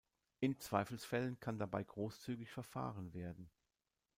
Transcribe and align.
In 0.39 0.57
Zweifelsfällen 0.57 1.39
kann 1.39 1.59
dabei 1.59 1.83
großzügig 1.83 2.49
verfahren 2.49 3.13
werden. 3.13 3.51